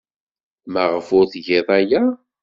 [0.71, 2.03] Maɣef ur tgid aya?